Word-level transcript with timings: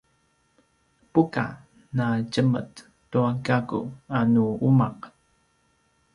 buka: 1.13 1.43
na 1.97 2.07
djemet 2.31 2.73
tua 3.09 3.29
gakku 3.45 3.79
a 4.17 4.19
nu 4.33 4.45
umaq? 4.67 4.99